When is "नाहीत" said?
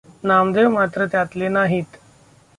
1.49-1.97